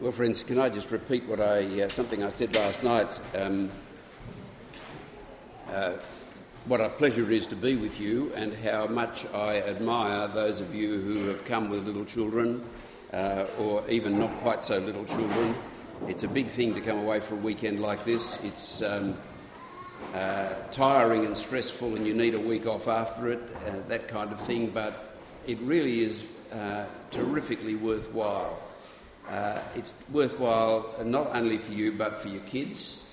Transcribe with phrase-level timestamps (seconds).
[0.00, 3.08] Well, friends, can I just repeat what I uh, something I said last night?
[3.34, 3.68] Um,
[5.68, 5.94] uh,
[6.66, 10.60] what a pleasure it is to be with you, and how much I admire those
[10.60, 12.64] of you who have come with little children,
[13.12, 15.52] uh, or even not quite so little children.
[16.06, 18.38] It's a big thing to come away for a weekend like this.
[18.44, 19.16] It's um,
[20.14, 24.30] uh, tiring and stressful, and you need a week off after it, uh, that kind
[24.30, 24.70] of thing.
[24.70, 25.16] But
[25.48, 28.62] it really is uh, terrifically worthwhile.
[29.30, 33.04] Uh, it's worthwhile not only for you but for your kids.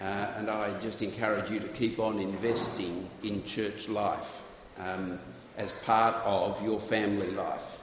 [0.00, 4.42] Uh, and I just encourage you to keep on investing in church life
[4.78, 5.18] um,
[5.56, 7.80] as part of your family life.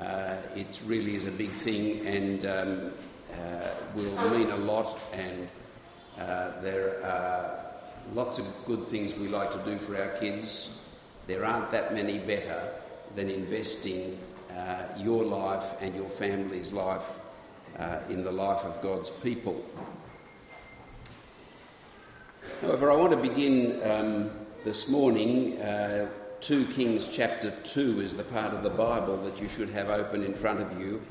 [0.00, 2.92] Uh, it really is a big thing and um,
[3.34, 5.48] uh, will mean a lot, and
[6.18, 7.60] uh, there are
[8.14, 10.80] lots of good things we like to do for our kids.
[11.26, 12.72] There aren't that many better
[13.14, 14.18] than investing
[14.56, 17.18] uh, your life and your family's life
[17.78, 19.64] uh, in the life of God's people.
[22.60, 24.30] However, I want to begin um,
[24.64, 25.60] this morning.
[25.60, 26.08] Uh,
[26.40, 30.22] 2 Kings chapter 2 is the part of the Bible that you should have open
[30.22, 31.02] in front of you.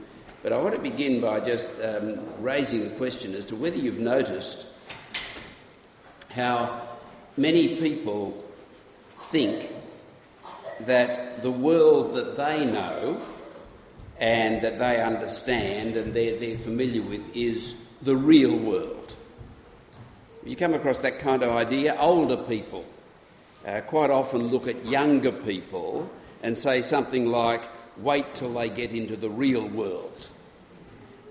[0.42, 4.00] But I want to begin by just um, raising the question as to whether you've
[4.00, 4.68] noticed
[6.30, 6.82] how
[7.36, 8.44] many people
[9.32, 9.72] think
[10.82, 13.20] that the world that they know
[14.20, 19.16] and that they understand and they're, they're familiar with is the real world.
[20.44, 22.86] You come across that kind of idea, older people
[23.66, 26.10] uh, quite often look at younger people
[26.42, 27.64] and say something like,
[27.98, 30.30] wait till they get into the real world,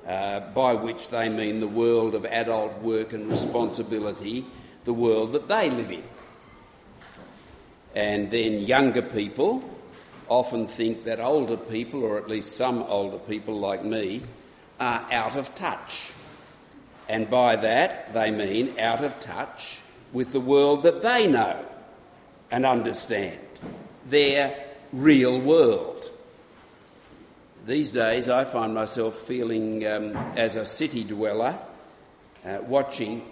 [0.06, 4.44] uh, by which they mean the world of adult work and responsibility,
[4.84, 6.02] the world that they live in.
[7.94, 9.64] And then younger people
[10.28, 14.22] often think that older people, or at least some older people like me,
[14.80, 16.10] are out of touch.
[17.08, 19.78] And by that they mean out of touch
[20.12, 21.64] with the world that they know
[22.50, 23.38] and understand,
[24.08, 26.10] their real world.
[27.66, 31.58] These days, I find myself feeling, um, as a city dweller,
[32.44, 33.22] uh, watching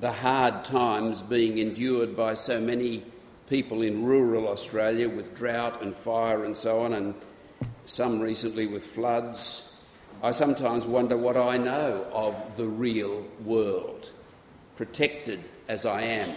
[0.00, 3.04] the hard times being endured by so many
[3.48, 7.14] people in rural Australia with drought and fire and so on, and
[7.84, 9.70] some recently with floods.
[10.22, 14.10] I sometimes wonder what I know of the real world,
[14.76, 16.34] protected as I am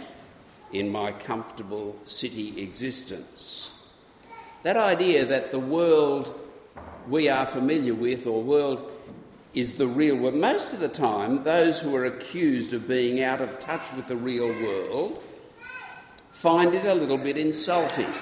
[0.74, 3.72] in my comfortable city existence.
[4.64, 6.38] That idea that the world
[7.08, 8.92] we are familiar with or world
[9.54, 13.40] is the real world, most of the time, those who are accused of being out
[13.40, 15.24] of touch with the real world
[16.38, 18.14] find it a little bit insulting.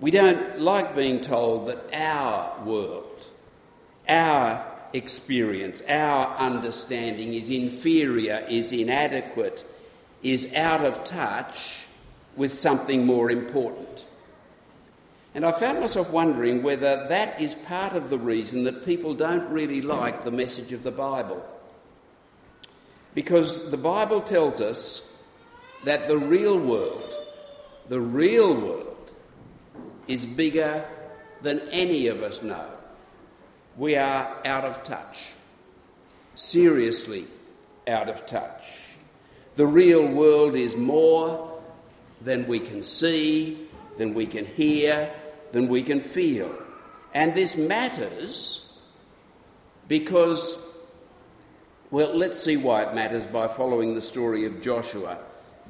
[0.00, 3.30] We don't like being told that our world,
[4.06, 9.64] our experience, our understanding is inferior, is inadequate,
[10.22, 11.86] is out of touch
[12.36, 14.04] with something more important.
[15.34, 19.48] And I found myself wondering whether that is part of the reason that people don't
[19.48, 21.42] really like the message of the Bible.
[23.14, 25.00] Because the Bible tells us
[25.84, 27.14] that the real world,
[27.88, 29.10] the real world,
[30.08, 30.84] is bigger
[31.42, 32.68] than any of us know.
[33.76, 35.34] We are out of touch,
[36.34, 37.26] seriously
[37.86, 38.62] out of touch.
[39.56, 41.60] The real world is more
[42.20, 43.68] than we can see,
[43.98, 45.10] than we can hear,
[45.52, 46.54] than we can feel.
[47.12, 48.80] And this matters
[49.86, 50.76] because,
[51.90, 55.18] well, let's see why it matters by following the story of Joshua.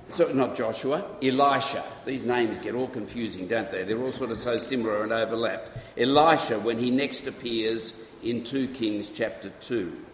[0.09, 1.83] So, not Joshua, Elisha.
[2.05, 3.85] These names get all confusing, don't they?
[3.85, 5.71] They're all sort of so similar and overlapped.
[5.97, 10.05] Elisha, when he next appears in 2 Kings chapter 2.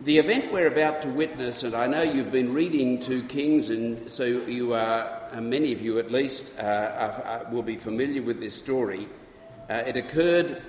[0.00, 4.10] The event we're about to witness, and I know you've been reading 2 Kings, and
[4.10, 8.22] so you are, uh, many of you at least, uh, are, are, will be familiar
[8.22, 9.08] with this story.
[9.68, 10.62] Uh, it occurred,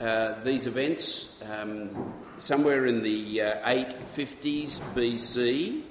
[0.00, 5.82] uh, these events, um, somewhere in the 850s uh, BC.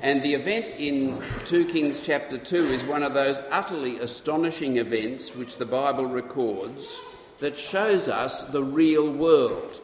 [0.00, 5.34] And the event in 2 Kings chapter 2 is one of those utterly astonishing events
[5.34, 7.00] which the Bible records
[7.40, 9.80] that shows us the real world.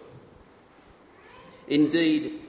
[1.67, 2.43] Indeed,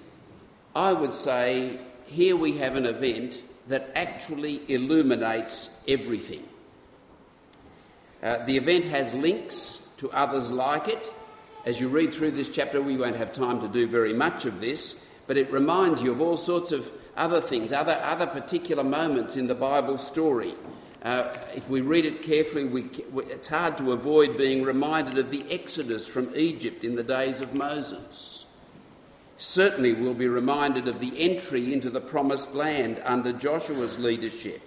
[0.76, 6.44] I would say here we have an event that actually illuminates everything.
[8.22, 11.12] Uh, the event has links to others like it.
[11.66, 14.62] As you read through this chapter, we won't have time to do very much of
[14.62, 14.96] this,
[15.26, 19.48] but it reminds you of all sorts of other things, other, other particular moments in
[19.48, 20.56] the Bible story.
[21.06, 22.90] uh, if we read it carefully, we,
[23.30, 27.54] it's hard to avoid being reminded of the exodus from Egypt in the days of
[27.54, 28.46] Moses.
[29.38, 34.62] Certainly, we'll be reminded of the entry into the promised land under Joshua's leadership.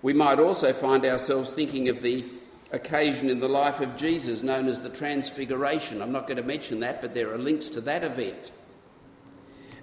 [0.00, 2.24] We might also find ourselves thinking of the
[2.72, 6.00] occasion in the life of Jesus known as the Transfiguration.
[6.00, 8.50] I'm not going to mention that, but there are links to that event.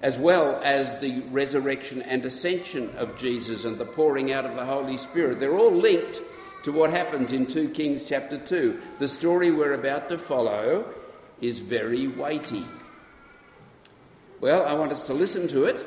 [0.01, 4.65] As well as the resurrection and ascension of Jesus and the pouring out of the
[4.65, 5.39] Holy Spirit.
[5.39, 6.21] They're all linked
[6.63, 8.79] to what happens in 2 Kings chapter 2.
[8.99, 10.93] The story we're about to follow
[11.41, 12.65] is very weighty.
[14.39, 15.85] Well, I want us to listen to it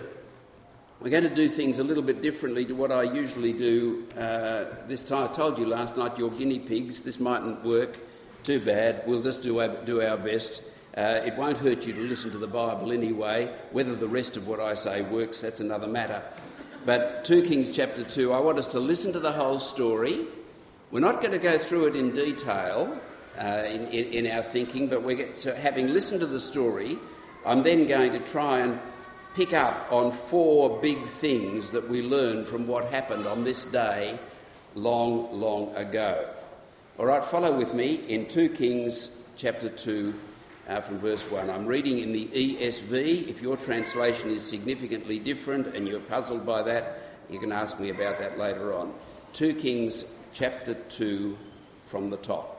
[1.01, 4.67] we're going to do things a little bit differently to what I usually do uh,
[4.87, 5.31] this time.
[5.31, 7.03] I told you last night you're guinea pigs.
[7.03, 7.97] This mightn't work
[8.43, 9.05] too bad.
[9.07, 10.63] We'll just do our, do our best.
[10.97, 13.53] Uh, it won't hurt you to listen to the Bible anyway.
[13.71, 16.23] Whether the rest of what I say works, that's another matter.
[16.85, 20.27] But 2 Kings chapter 2, I want us to listen to the whole story.
[20.91, 22.99] We're not going to go through it in detail
[23.39, 26.99] uh, in, in, in, our thinking, but we're, so having listened to the story,
[27.47, 28.81] I'm then going to try and
[29.35, 34.19] pick up on four big things that we learn from what happened on this day
[34.75, 36.29] long, long ago.
[36.99, 40.15] All right, follow with me in 2 Kings chapter 2
[40.71, 41.51] uh, from verse 1.
[41.51, 43.29] I'm reading in the ESV.
[43.29, 47.91] If your translation is significantly different and you're puzzled by that, you can ask me
[47.91, 48.95] about that later on.
[49.33, 51.37] 2 Kings chapter 2
[51.89, 52.57] from the top.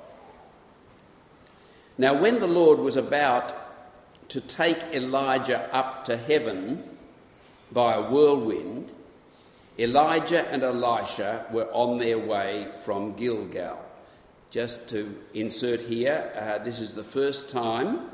[1.98, 3.54] Now, when the Lord was about
[4.30, 6.84] to take Elijah up to heaven
[7.72, 8.92] by a whirlwind,
[9.80, 13.80] Elijah and Elisha were on their way from Gilgal.
[14.52, 18.10] Just to insert here, uh, this is the first time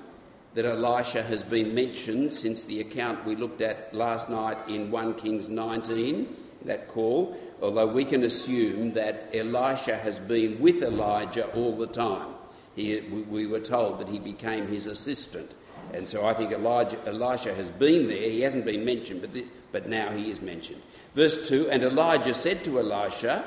[0.53, 5.15] that Elisha has been mentioned since the account we looked at last night in 1
[5.15, 6.35] Kings 19,
[6.65, 12.29] that call, although we can assume that Elisha has been with Elijah all the time.
[12.75, 15.55] He, we were told that he became his assistant.
[15.93, 18.29] And so I think Elijah, Elisha has been there.
[18.29, 20.83] He hasn't been mentioned, but, the, but now he is mentioned.
[21.15, 23.43] Verse 2 And Elijah said to Elisha,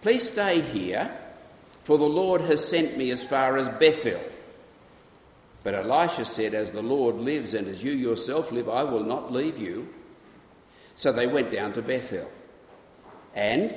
[0.00, 1.10] Please stay here,
[1.88, 4.20] for the Lord has sent me as far as Bethel.
[5.62, 9.32] But Elisha said, As the Lord lives and as you yourself live, I will not
[9.32, 9.88] leave you.
[10.96, 12.30] So they went down to Bethel.
[13.34, 13.74] And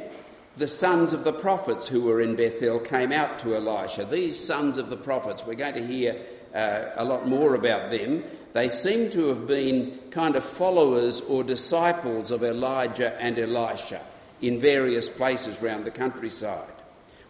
[0.57, 4.03] the sons of the prophets who were in Bethel came out to Elisha.
[4.03, 6.21] These sons of the prophets, we're going to hear
[6.53, 8.25] uh, a lot more about them.
[8.51, 14.01] They seem to have been kind of followers or disciples of Elijah and Elisha
[14.41, 16.80] in various places around the countryside.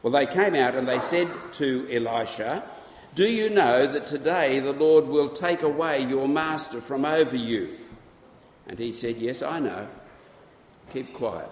[0.04, 2.64] Well, they came out and they said to Elisha,
[3.14, 7.78] Do you know that today the Lord will take away your master from over you?
[8.68, 9.88] And he said, Yes, I know.
[10.92, 11.50] Keep quiet.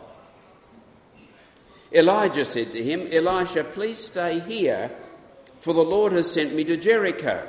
[1.91, 4.91] Elijah said to him, Elisha, please stay here,
[5.59, 7.47] for the Lord has sent me to Jericho.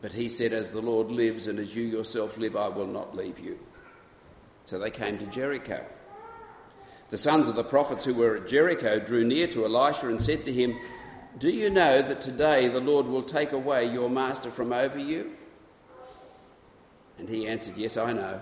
[0.00, 3.16] But he said, As the Lord lives and as you yourself live, I will not
[3.16, 3.58] leave you.
[4.64, 5.84] So they came to Jericho.
[7.10, 10.44] The sons of the prophets who were at Jericho drew near to Elisha and said
[10.44, 10.76] to him,
[11.38, 15.32] Do you know that today the Lord will take away your master from over you?
[17.18, 18.40] And he answered, Yes, I know.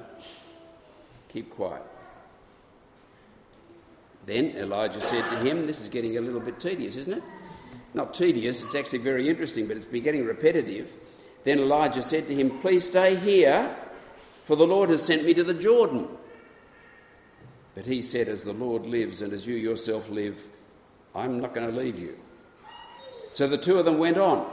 [1.29, 1.83] Keep quiet.
[4.27, 7.23] Then Elijah said to him, This is getting a little bit tedious, isn't it?
[7.95, 10.93] Not tedious, it's actually very interesting, but it's getting repetitive.
[11.44, 13.75] Then Elijah said to him, Please stay here,
[14.44, 16.08] for the Lord has sent me to the Jordan.
[17.77, 20.41] But he said, As the Lord lives and as you yourself live,
[21.15, 22.19] I'm not going to leave you.
[23.31, 24.45] So the two of them went on.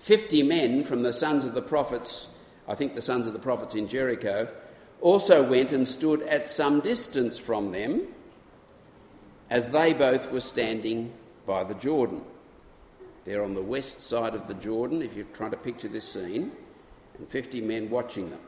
[0.00, 2.28] Fifty men from the sons of the prophets,
[2.68, 4.48] I think the sons of the prophets in Jericho,
[5.00, 8.06] also went and stood at some distance from them
[9.50, 11.12] as they both were standing
[11.46, 12.22] by the Jordan.
[13.24, 16.52] They're on the west side of the Jordan, if you're trying to picture this scene,
[17.18, 18.40] and 50 men watching them.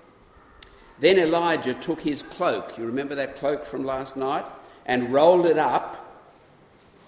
[1.01, 4.47] Then Elijah took his cloak, you remember that cloak from last night,
[4.85, 6.05] and rolled it up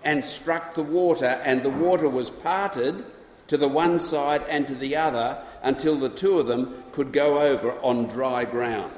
[0.05, 3.05] and struck the water, and the water was parted
[3.49, 7.41] to the one side and to the other until the two of them could go
[7.41, 8.93] over on dry ground.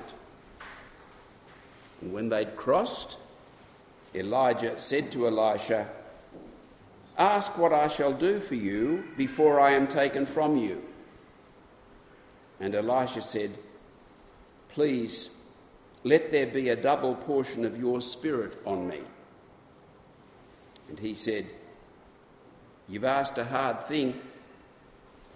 [2.00, 3.16] And when they'd crossed,
[4.14, 5.88] Elijah said to Elisha,
[7.16, 10.82] Ask what I shall do for you before I am taken from you.
[12.61, 13.58] And Elisha said,
[14.72, 15.30] Please,
[16.02, 19.00] let there be a double portion of your spirit on me.
[20.88, 21.46] And he said,
[22.88, 24.20] You've asked a hard thing,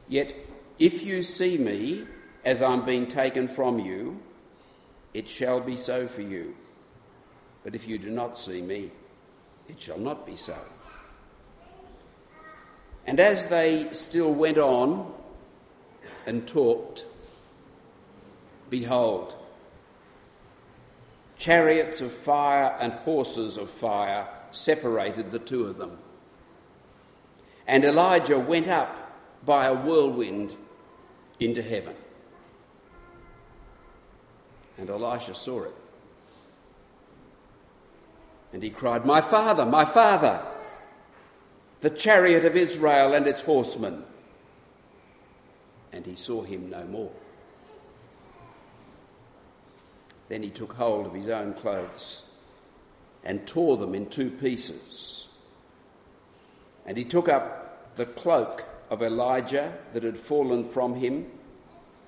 [0.09, 0.35] yet
[0.79, 2.07] if you see me
[2.45, 4.21] as I'm being taken from you,
[5.15, 6.55] it shall be so for you.
[7.63, 8.91] But if you do not see me,
[9.69, 10.59] it shall not be so.
[13.07, 15.13] And as they still went on
[16.27, 17.05] and talked,
[18.71, 19.37] behold,
[21.39, 25.99] chariots of fire and horses of fire separated the two of them.
[27.67, 29.13] And Elijah went up
[29.45, 30.57] by a whirlwind
[31.41, 31.95] into heaven.
[34.79, 35.75] And Elisha saw it.
[38.53, 40.43] And he cried, My father, my father,
[41.81, 44.05] the chariot of Israel and its horsemen.
[45.93, 47.13] And he saw him no more.
[50.29, 52.23] Then he took hold of his own clothes
[53.25, 55.29] and tore them in two pieces.
[56.87, 61.27] And he took up the cloak of Elijah that had fallen from him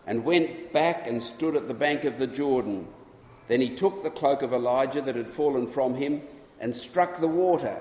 [0.06, 2.86] and went back and stood at the bank of the Jordan.
[3.48, 6.22] Then he took the cloak of Elijah that had fallen from him
[6.60, 7.80] and struck the water,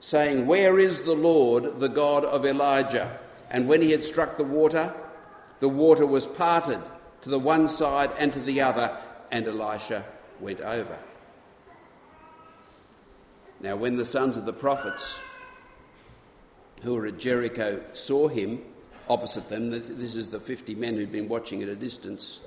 [0.00, 3.18] saying, Where is the Lord, the God of Elijah?
[3.50, 4.92] And when he had struck the water,
[5.60, 6.80] the water was parted
[7.22, 8.96] to the one side and to the other,
[9.34, 10.04] and Elisha
[10.38, 10.96] went over.
[13.60, 15.18] Now, when the sons of the prophets
[16.84, 18.62] who were at Jericho saw him
[19.08, 22.42] opposite them, this is the 50 men who'd been watching at a distance,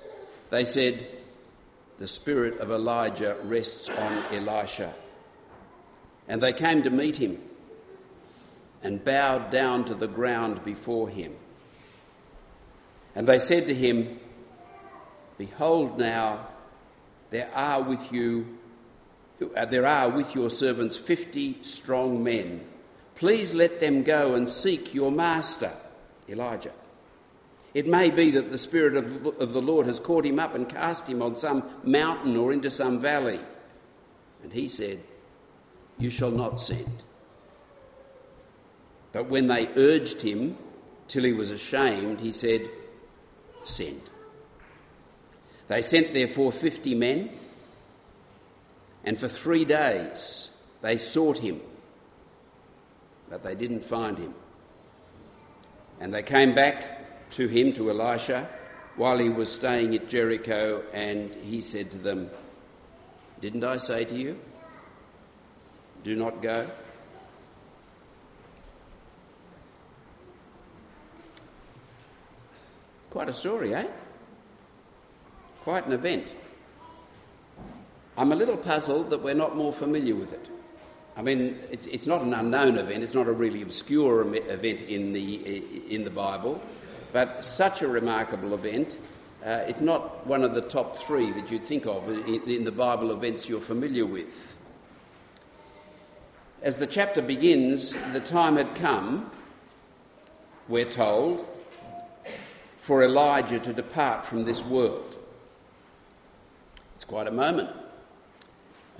[0.49, 1.05] they said,
[1.97, 4.93] The spirit of Elijah rests on Elisha.
[6.29, 7.41] And they came to meet him
[8.81, 11.35] and bowed down to the ground before him.
[13.13, 14.21] And they said to him,
[15.37, 16.47] Behold, now
[17.29, 18.57] there are with you,
[19.55, 22.65] uh, there are with your servants fifty strong men.
[23.15, 25.71] Please let them go and seek your master,
[26.29, 26.73] Elijah.
[27.73, 31.07] It may be that the Spirit of the Lord has caught him up and cast
[31.07, 33.39] him on some mountain or into some valley.
[34.43, 34.99] And he said,
[35.99, 37.03] you shall not send.
[39.11, 40.57] But when they urged him
[41.07, 42.69] till he was ashamed, he said,
[43.63, 44.01] Send.
[45.67, 47.29] They sent therefore fifty men,
[49.03, 50.49] and for three days
[50.81, 51.61] they sought him,
[53.29, 54.33] but they didn't find him.
[55.99, 58.47] And they came back to him, to Elisha,
[58.95, 62.29] while he was staying at Jericho, and he said to them,
[63.41, 64.39] Didn't I say to you?
[66.07, 66.65] do not go?
[73.09, 73.85] Quite a story, eh?
[75.67, 76.33] Quite an event.
[78.15, 80.47] I'm a little puzzled that we're not more familiar with it.
[81.17, 85.11] I mean, it's, it's not an unknown event, it's not a really obscure event in
[85.11, 86.61] the, in the Bible,
[87.11, 88.97] but such a remarkable event.
[89.45, 92.71] Uh, it's not one of the top three that you'd think of in, in the
[92.71, 94.57] Bible events you're familiar with.
[96.61, 99.29] As the chapter begins, the time had come,
[100.69, 101.45] we're told,
[102.77, 105.06] for Elijah to depart from this world.
[107.07, 107.69] Quite a moment.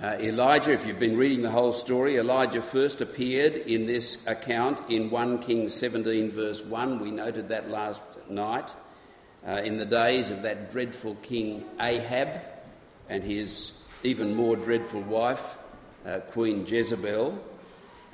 [0.02, 4.88] Uh, Elijah, if you've been reading the whole story, Elijah first appeared in this account
[4.88, 7.00] in 1 Kings 17, verse 1.
[7.00, 8.00] We noted that last
[8.30, 8.72] night.
[9.46, 12.40] Uh, in the days of that dreadful king Ahab
[13.10, 13.72] and his
[14.02, 15.58] even more dreadful wife,
[16.06, 17.38] uh, Queen Jezebel.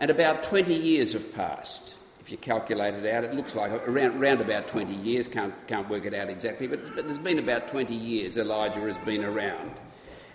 [0.00, 1.94] And about 20 years have passed.
[2.24, 5.28] If you calculate it out, it looks like around, around about 20 years.
[5.28, 8.96] Can't, can't work it out exactly, but, but there's been about 20 years Elijah has
[9.04, 9.72] been around.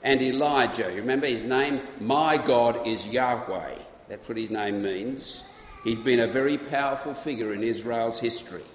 [0.04, 1.82] And Elijah, remember his name?
[2.00, 3.80] My God is Yahweh.
[4.08, 5.44] That's what his name means.
[5.84, 8.66] He's been a very powerful figure in Israel's history.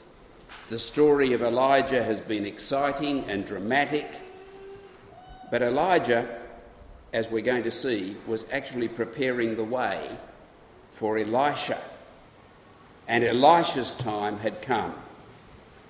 [0.68, 4.08] The story of Elijah has been exciting and dramatic,
[5.52, 6.40] but Elijah,
[7.12, 10.18] as we're going to see, was actually preparing the way
[10.90, 11.80] for Elisha.
[13.06, 14.94] And Elisha's time had come.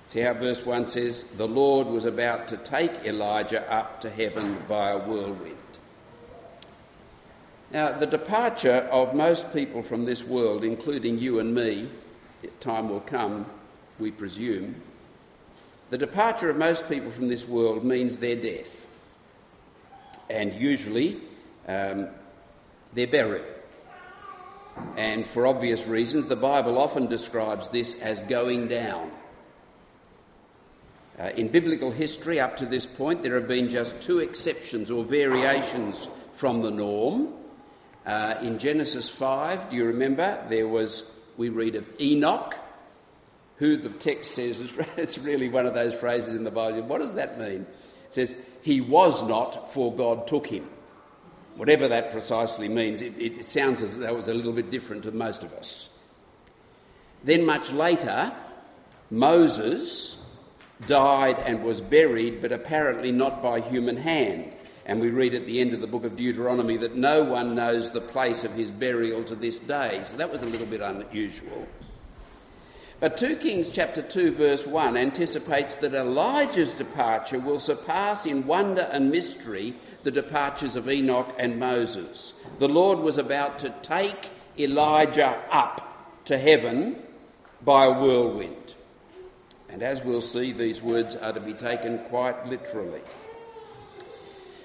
[0.06, 4.58] See how verse 1 says, The Lord was about to take Elijah up to heaven
[4.68, 5.56] by a whirlwind.
[7.72, 11.88] Now, the departure of most people from this world, including you and me,
[12.60, 13.46] time will come,
[13.98, 14.82] we presume,
[15.90, 18.86] the departure of most people from this world means their death.
[20.28, 21.18] And usually,
[21.66, 22.08] um,
[22.92, 23.44] their burial.
[24.96, 29.10] And for obvious reasons, the Bible often describes this as going down.
[31.18, 35.04] Uh, in biblical history, up to this point, there have been just two exceptions or
[35.04, 37.32] variations from the norm.
[38.04, 40.44] Uh, in Genesis 5, do you remember?
[40.48, 41.04] There was,
[41.36, 42.56] we read of Enoch,
[43.56, 46.82] who the text says is it's really one of those phrases in the Bible.
[46.82, 47.66] What does that mean?
[48.06, 50.68] It says, He was not, for God took him.
[51.56, 55.04] Whatever that precisely means, it, it sounds as though it was a little bit different
[55.04, 55.88] to most of us.
[57.22, 58.32] Then, much later,
[59.10, 60.22] Moses
[60.86, 64.52] died and was buried, but apparently not by human hand.
[64.86, 67.90] And we read at the end of the book of Deuteronomy that no one knows
[67.90, 70.02] the place of his burial to this day.
[70.04, 71.66] So that was a little bit unusual.
[73.00, 78.82] But 2 Kings chapter 2 verse 1 anticipates that Elijah's departure will surpass in wonder
[78.82, 82.34] and mystery the departures of Enoch and Moses.
[82.58, 86.96] The Lord was about to take Elijah up to heaven
[87.62, 88.74] by a whirlwind.
[89.68, 93.00] And as we'll see, these words are to be taken quite literally.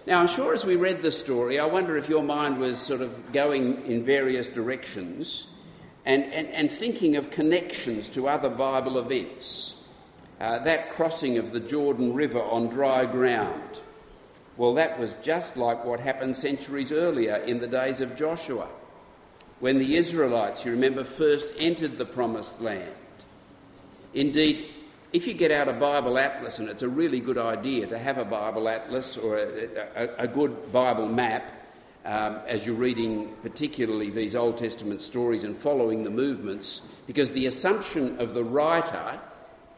[0.06, 3.02] Now, I'm sure as we read the story, I wonder if your mind was sort
[3.02, 5.48] of going in various directions
[6.06, 9.88] and, and, and thinking of connections to other Bible events.
[10.40, 13.80] Uh, that crossing of the Jordan River on dry ground.
[14.60, 18.68] Well, that was just like what happened centuries earlier in the days of Joshua,
[19.62, 22.92] when the Israelites, you remember, first entered the promised land.
[24.14, 24.66] Indeed,
[25.14, 28.18] if you get out a Bible atlas, and it's a really good idea to have
[28.18, 31.54] a Bible atlas or a, a, a good Bible map
[32.04, 37.46] um, as you're reading particularly these Old Testament stories and following the movements, because the
[37.46, 39.22] assumption of the writer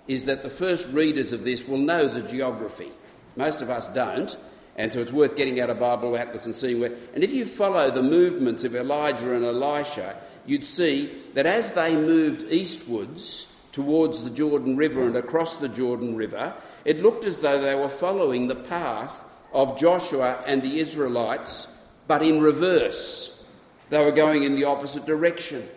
[0.08, 2.92] is that the first readers of this will know the geography.
[3.36, 4.36] Most of us don't,
[4.78, 6.94] and so it's worth getting out a Bible atlas and seeing where.
[7.14, 11.96] And if you follow the movements of Elijah and Elisha, you'd see that as they
[11.96, 16.54] moved eastwards, towards the Jordan River and across the Jordan River,
[16.86, 19.24] it looked as though they were following the path
[19.54, 21.68] of Joshua and the Israelites,
[22.08, 23.48] but in reverse.
[23.90, 25.68] They were going in the opposite direction.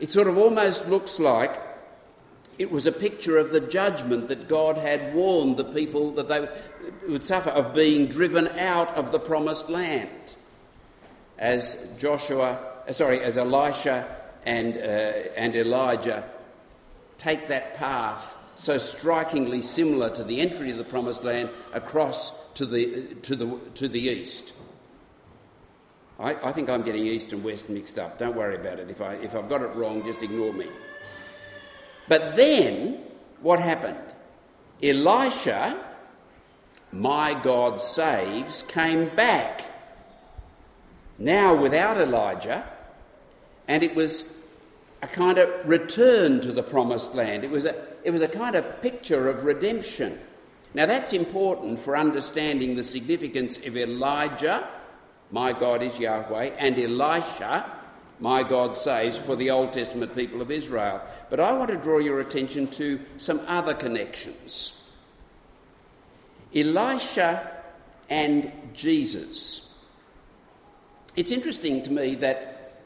[0.00, 1.60] It sort of almost looks like
[2.58, 6.48] it was a picture of the judgment that God had warned the people that they
[7.08, 10.36] would suffer of being driven out of the promised land.
[11.38, 14.06] As Joshua, sorry, as Elisha
[14.44, 14.80] and, uh,
[15.36, 16.24] and Elijah
[17.18, 22.66] take that path so strikingly similar to the entry of the promised land across to
[22.66, 24.52] the, to the, to the east.
[26.20, 28.18] I, I think I'm getting east and west mixed up.
[28.18, 28.88] Don't worry about it.
[28.88, 30.68] If, I, if I've got it wrong, just ignore me.
[32.08, 32.98] But then,
[33.40, 33.98] what happened?
[34.82, 35.82] Elisha,
[36.92, 39.64] my God saves, came back.
[41.18, 42.68] Now without Elijah,
[43.66, 44.36] and it was
[45.02, 47.44] a kind of return to the promised land.
[47.44, 50.18] It was a, it was a kind of picture of redemption.
[50.74, 54.68] Now, that's important for understanding the significance of Elijah,
[55.30, 57.70] my God is Yahweh, and Elisha,
[58.18, 61.00] my God saves, for the Old Testament people of Israel.
[61.30, 64.90] But I want to draw your attention to some other connections.
[66.54, 67.50] Elisha
[68.08, 69.82] and Jesus.
[71.16, 72.82] It's interesting to me that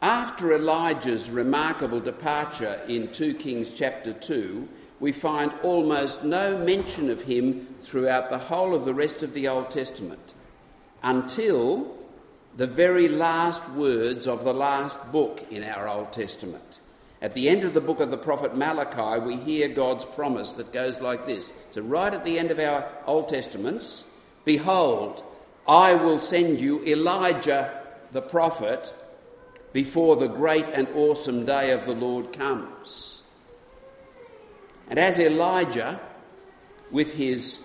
[0.00, 7.22] after Elijah's remarkable departure in 2 Kings chapter 2, we find almost no mention of
[7.22, 10.34] him throughout the whole of the rest of the Old Testament
[11.02, 11.96] until
[12.56, 16.80] the very last words of the last book in our Old Testament.
[17.22, 20.72] At the end of the book of the prophet Malachi, we hear God's promise that
[20.72, 21.52] goes like this.
[21.70, 24.04] So, right at the end of our Old Testaments,
[24.44, 25.22] behold,
[25.66, 27.80] I will send you Elijah
[28.10, 28.92] the prophet
[29.72, 33.22] before the great and awesome day of the Lord comes.
[34.90, 36.00] And as Elijah,
[36.90, 37.60] with his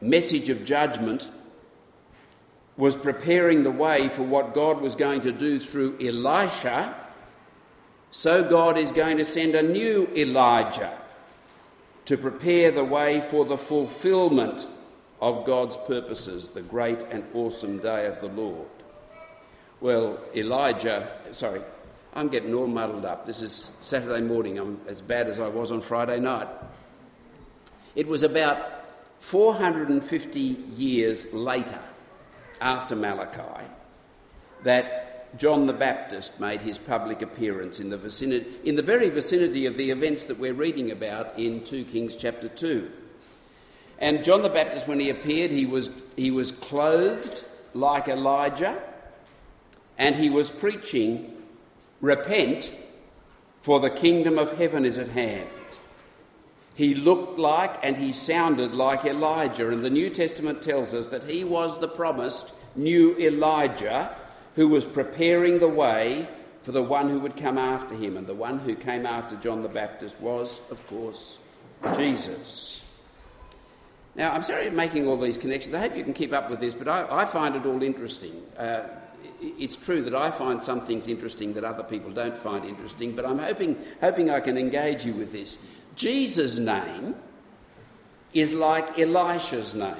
[0.00, 1.30] message of judgment,
[2.76, 7.05] was preparing the way for what God was going to do through Elisha,
[8.16, 10.96] so God is going to send a new Elijah
[12.06, 14.66] to prepare the way for the fulfillment
[15.20, 18.68] of God's purposes, the great and awesome day of the Lord.
[19.82, 21.60] Well, Elijah, sorry,
[22.14, 23.26] I'm getting all muddled up.
[23.26, 24.58] This is Saturday morning.
[24.58, 26.48] I'm as bad as I was on Friday night.
[27.94, 28.86] It was about
[29.20, 31.80] 450 years later,
[32.62, 33.66] after Malachi,
[34.62, 35.05] that
[35.38, 39.76] John the Baptist made his public appearance in the, vicinity, in the very vicinity of
[39.76, 42.90] the events that we're reading about in 2 Kings chapter 2.
[43.98, 47.44] And John the Baptist, when he appeared, he was, he was clothed
[47.74, 48.80] like Elijah
[49.98, 51.32] and he was preaching,
[52.00, 52.70] Repent,
[53.60, 55.48] for the kingdom of heaven is at hand.
[56.74, 61.24] He looked like and he sounded like Elijah, and the New Testament tells us that
[61.24, 64.14] he was the promised new Elijah
[64.56, 66.26] who was preparing the way
[66.62, 68.16] for the one who would come after him.
[68.16, 71.38] And the one who came after John the Baptist was, of course,
[71.94, 72.82] Jesus.
[74.16, 75.74] Now, I'm sorry I'm making all these connections.
[75.74, 78.42] I hope you can keep up with this, but I, I find it all interesting.
[78.58, 78.84] Uh,
[79.40, 83.26] it's true that I find some things interesting that other people don't find interesting, but
[83.26, 85.58] I'm hoping, hoping I can engage you with this.
[85.96, 87.14] Jesus' name
[88.32, 89.94] is like Elisha's name.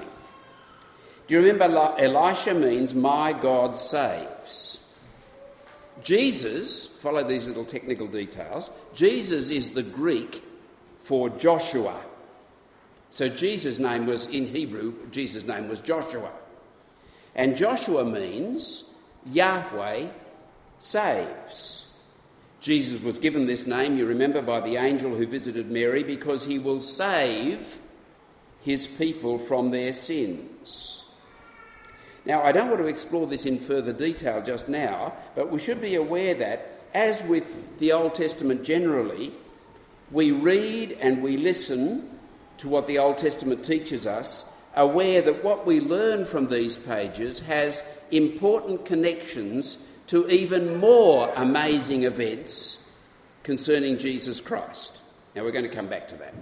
[1.28, 4.30] Do you remember Elisha means my God saves?
[6.02, 10.42] Jesus, follow these little technical details, Jesus is the Greek
[10.98, 12.00] for Joshua.
[13.10, 16.30] So Jesus' name was, in Hebrew, Jesus' name was Joshua.
[17.34, 18.84] And Joshua means
[19.32, 20.08] Yahweh
[20.78, 21.94] saves.
[22.60, 26.58] Jesus was given this name, you remember, by the angel who visited Mary because he
[26.58, 27.78] will save
[28.62, 31.05] his people from their sins.
[32.26, 35.80] Now, I don't want to explore this in further detail just now, but we should
[35.80, 39.32] be aware that, as with the Old Testament generally,
[40.10, 42.10] we read and we listen
[42.58, 47.40] to what the Old Testament teaches us, aware that what we learn from these pages
[47.40, 52.90] has important connections to even more amazing events
[53.44, 55.00] concerning Jesus Christ.
[55.36, 56.34] Now, we're going to come back to that.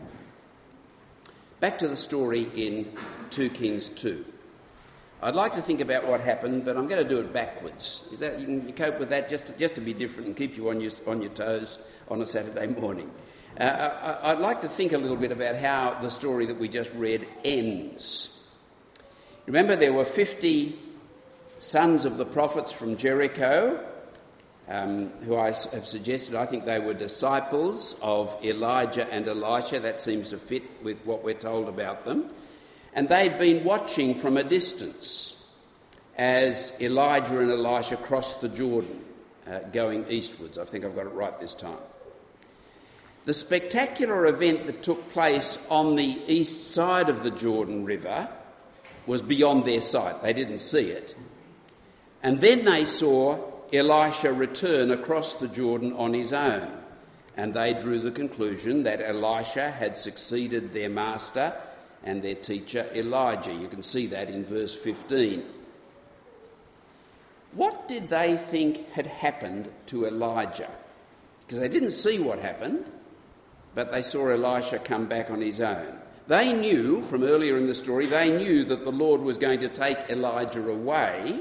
[1.61, 2.91] Back to the story in
[3.31, 4.25] 2 Kings 2.
[5.25, 8.11] I'd like to think about what happened, but I'm going to do it backwards.
[8.13, 10.55] Is that you can cope with that just to, just to be different and keep
[10.55, 13.11] you on your on your toes on a Saturday morning?
[13.59, 16.69] Uh, I, would like to think a little bit about how the story that we
[16.69, 18.39] just read ends.
[19.47, 20.79] Remember, there were 50
[21.59, 23.83] sons of the prophets from Jericho,
[24.69, 29.81] um, who I have suggested, I think they were disciples of Elijah and Elisha.
[29.81, 32.29] That seems to fit with what we're told about them.
[32.95, 35.35] And they'd been watching from a distance
[36.17, 39.05] as Elijah and Elisha crossed the Jordan,
[39.47, 40.59] uh, going eastwards.
[40.59, 41.79] I think I've got it right this time.
[43.25, 48.29] The spectacular event that took place on the east side of the Jordan River
[49.07, 50.23] was beyond their sight.
[50.23, 51.17] They didn't see it.
[52.23, 53.39] And then they saw
[53.73, 56.71] Elisha return across the Jordan on his own.
[57.37, 61.55] And they drew the conclusion that Elisha had succeeded their master
[62.05, 63.53] and their teacher Elijah.
[63.53, 65.43] You can see that in verse 15.
[67.53, 70.71] What did they think had happened to Elijah?
[71.41, 72.91] Because they didn't see what happened,
[73.75, 75.99] but they saw Elisha come back on his own.
[76.27, 79.69] They knew from earlier in the story, they knew that the Lord was going to
[79.69, 81.41] take Elijah away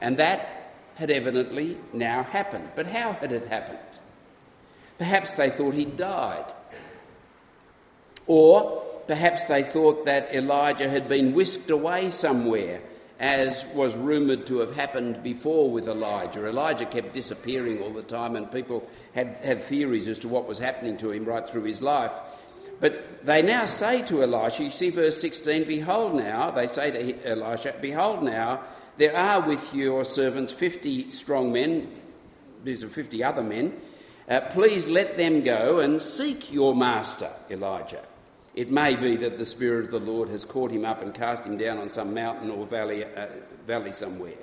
[0.00, 2.68] and that had evidently now happened.
[2.76, 3.78] But how had it happened?
[4.98, 6.52] Perhaps they thought he'd died.
[8.26, 12.80] Or perhaps they thought that Elijah had been whisked away somewhere,
[13.20, 16.46] as was rumoured to have happened before with Elijah.
[16.46, 20.58] Elijah kept disappearing all the time, and people had, had theories as to what was
[20.58, 22.12] happening to him right through his life.
[22.80, 27.26] But they now say to Elisha, you see verse 16, Behold now, they say to
[27.26, 28.62] Elisha, Behold now,
[28.96, 31.88] there are with your servants 50 strong men,
[32.62, 33.74] these are 50 other men.
[34.28, 38.02] Uh, please let them go and seek your master, Elijah.
[38.54, 41.44] It may be that the Spirit of the Lord has caught him up and cast
[41.44, 43.26] him down on some mountain or valley, uh,
[43.66, 44.34] valley somewhere.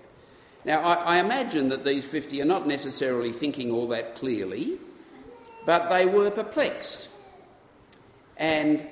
[0.65, 4.77] Now, I, I imagine that these 50 are not necessarily thinking all that clearly,
[5.65, 7.09] but they were perplexed.
[8.35, 8.85] And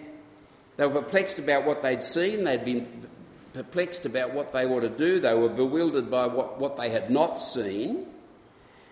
[0.77, 2.45] they were perplexed about what they'd seen.
[2.45, 3.08] They'd been
[3.53, 5.19] perplexed about what they ought to do.
[5.19, 8.05] They were bewildered by what, what they had not seen.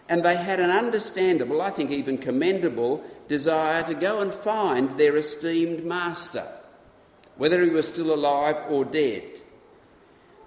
[0.10, 5.18] And they had an understandable, I think even commendable, desire to go and find their
[5.18, 6.48] esteemed master,
[7.36, 9.24] whether he was still alive or dead.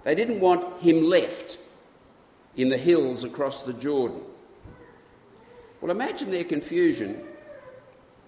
[0.03, 1.57] They didn't want him left
[2.55, 4.21] in the hills across the Jordan.
[5.79, 7.23] Well, imagine their confusion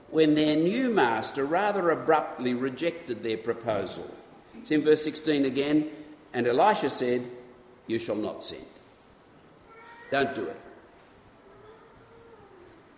[0.09, 4.09] when their new master rather abruptly rejected their proposal.
[4.59, 5.89] It's in verse 16 again.
[6.33, 7.29] And Elisha said,
[7.87, 8.65] You shall not send.
[10.11, 10.59] Don't do it.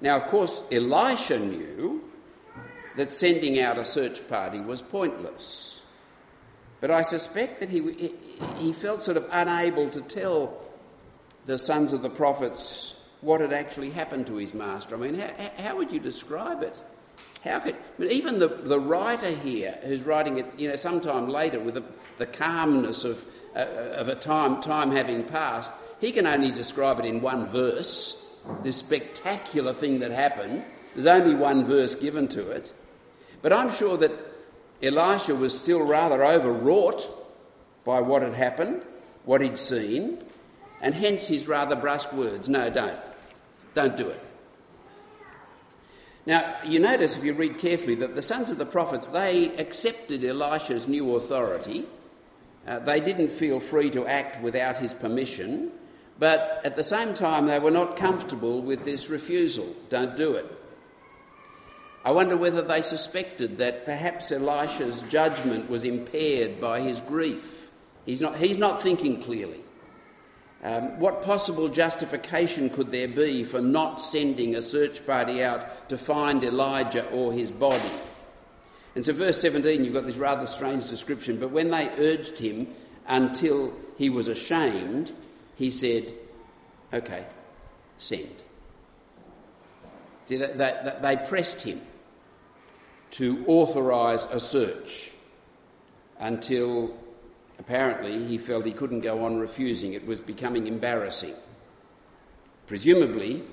[0.02, 2.04] Now, of course, Elisha knew
[2.98, 5.84] that sending out a search party was pointless.
[6.82, 8.14] But I suspect that he,
[8.58, 10.62] he felt sort of unable to tell
[11.46, 14.96] the sons of the prophets what had actually happened to his master.
[14.96, 16.76] I mean, how, how would you describe it?
[17.44, 21.30] How could, I mean, even the, the writer here, who's writing it, you know, sometime
[21.30, 21.84] later with the,
[22.18, 27.06] the calmness of, uh, of a time, time having passed, he can only describe it
[27.06, 28.25] in one verse,
[28.64, 30.64] this spectacular thing that happened.
[30.94, 32.74] There's only one verse given to it.
[33.42, 34.12] But I'm sure that
[34.82, 37.08] Elisha was still rather overwrought
[37.84, 38.86] by what had happened,
[39.24, 40.24] what he'd seen,
[40.82, 43.00] and hence his rather brusque words no, don't.
[43.74, 44.22] Don't do it.
[46.26, 50.24] Now, you notice if you read carefully that the sons of the prophets, they accepted
[50.24, 51.86] Elisha's new authority.
[52.66, 55.72] Uh, they didn't feel free to act without his permission,
[56.18, 59.76] but at the same time, they were not comfortable with this refusal.
[59.90, 60.46] Don't do it.
[62.06, 67.72] I wonder whether they suspected that perhaps Elisha's judgment was impaired by his grief.
[68.06, 69.62] He's not, he's not thinking clearly.
[70.64, 75.98] Um, what possible justification could there be for not sending a search party out to
[75.98, 77.92] find Elijah or his body?
[78.96, 81.40] And so, verse 17, you've got this rather strange description.
[81.40, 82.74] But when they urged him
[83.08, 85.12] until he was ashamed,
[85.56, 86.12] he said,
[86.94, 87.26] Okay,
[87.98, 88.30] send.
[90.26, 91.82] See, they, they, they pressed him
[93.12, 95.12] to authorise a search
[96.20, 96.96] until
[97.60, 99.94] Apparently, he felt he couldn't go on refusing.
[99.94, 101.36] It was becoming embarrassing.
[102.68, 103.44] Presumably,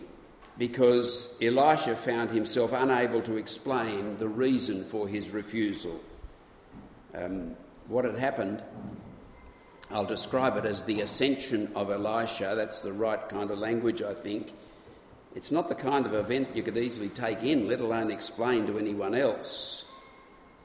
[0.58, 6.00] because Elisha found himself unable to explain the reason for his refusal.
[7.14, 7.56] Um,
[7.88, 8.62] what had happened,
[9.92, 12.54] I'll describe it as the ascension of Elisha.
[12.56, 14.54] That's the right kind of language, I think.
[15.34, 18.78] It's not the kind of event you could easily take in, let alone explain to
[18.78, 19.84] anyone else.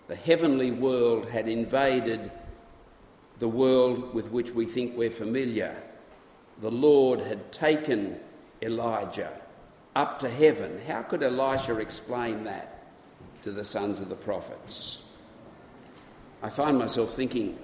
[0.08, 2.32] The heavenly world had invaded
[3.40, 5.76] the world with which we think we're familiar.
[6.62, 8.20] The Lord had taken
[8.62, 9.42] Elijah
[9.94, 10.80] up to heaven.
[10.88, 12.86] How could Elisha explain that
[13.44, 15.04] to the sons of the prophets?
[16.42, 17.58] I find myself thinking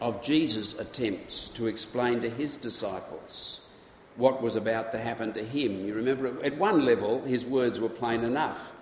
[0.00, 3.60] of Jesus' attempts to explain to his disciples
[4.16, 5.86] what was about to happen to him.
[5.86, 8.72] You remember, at one level, his words were plain enough.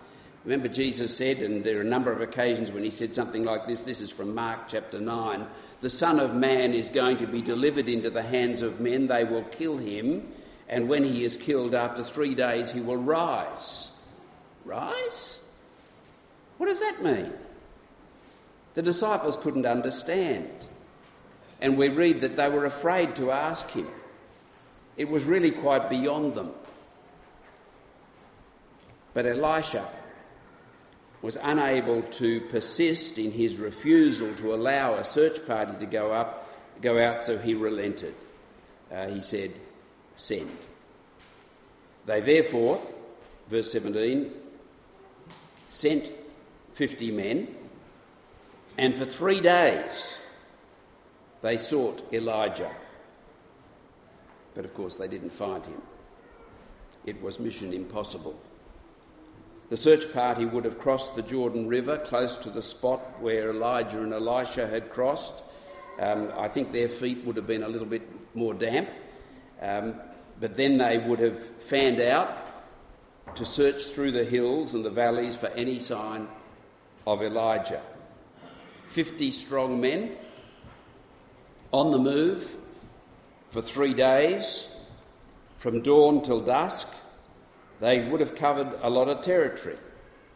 [0.44, 3.66] Remember, Jesus said, and there are a number of occasions when he said something like
[3.66, 3.82] this.
[3.82, 5.46] This is from Mark chapter 9
[5.80, 9.08] The Son of Man is going to be delivered into the hands of men.
[9.08, 10.32] They will kill him,
[10.68, 13.90] and when he is killed, after three days, he will rise.
[14.64, 15.40] Rise?
[16.56, 17.32] What does that mean?
[18.74, 20.57] The disciples couldn't understand.
[21.60, 23.88] And we read that they were afraid to ask him.
[24.96, 26.52] It was really quite beyond them.
[29.14, 29.88] But Elisha
[31.22, 36.48] was unable to persist in his refusal to allow a search party to go up,
[36.80, 38.14] go out, so he relented.
[38.92, 39.52] Uh, he said,
[40.14, 40.56] "Send."
[42.06, 42.80] They therefore,
[43.48, 44.32] verse 17,
[45.68, 46.10] sent
[46.74, 47.48] 50 men,
[48.78, 50.18] and for three days
[51.42, 52.70] they sought Elijah.
[54.54, 55.80] But of course, they didn't find him.
[57.06, 58.38] It was mission impossible.
[59.70, 64.02] The search party would have crossed the Jordan River close to the spot where Elijah
[64.02, 65.34] and Elisha had crossed.
[66.00, 68.02] Um, I think their feet would have been a little bit
[68.34, 68.88] more damp,
[69.60, 69.94] um,
[70.40, 72.36] but then they would have fanned out
[73.34, 76.28] to search through the hills and the valleys for any sign
[77.06, 77.82] of Elijah.
[78.88, 80.16] 50 strong men
[81.72, 82.56] on the move
[83.50, 84.74] for three days,
[85.58, 86.88] from dawn till dusk
[87.80, 89.76] they would have covered a lot of territory,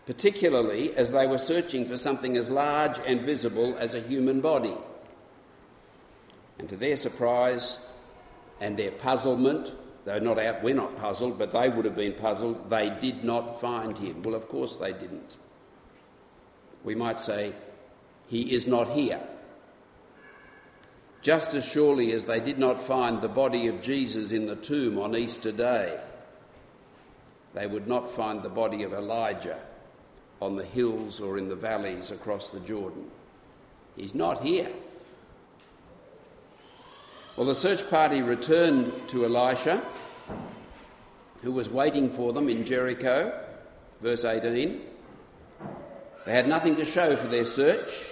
[0.06, 4.76] particularly as they were searching for something as large and visible as a human body.
[6.58, 7.78] And to their surprise
[8.60, 9.72] and their puzzlement,
[10.04, 13.60] though not out, we're not puzzled, but they would have been puzzled, they did not
[13.60, 14.22] find him.
[14.22, 15.36] Well, of course they didn't.
[16.84, 17.52] We might say,
[18.28, 19.20] He is not here.
[21.22, 24.98] Just as surely as they did not find the body of Jesus in the tomb
[24.98, 25.98] on Easter Day,
[27.54, 29.60] they would not find the body of Elijah
[30.40, 33.08] on the hills or in the valleys across the Jordan.
[33.96, 34.68] He's not here.
[37.36, 39.82] Well, the search party returned to Elisha,
[41.42, 43.32] who was waiting for them in Jericho,
[44.00, 44.80] verse 18.
[46.26, 48.11] They had nothing to show for their search,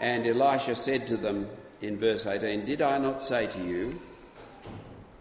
[0.00, 1.48] and Elisha said to them
[1.80, 4.00] in verse 18, Did I not say to you,